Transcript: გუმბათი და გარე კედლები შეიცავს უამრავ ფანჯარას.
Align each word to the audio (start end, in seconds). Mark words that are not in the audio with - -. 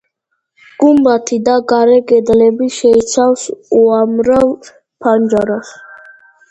გუმბათი 0.83 1.37
და 1.49 1.57
გარე 1.73 1.99
კედლები 2.13 2.71
შეიცავს 2.79 3.47
უამრავ 3.83 4.59
ფანჯარას. 4.73 5.81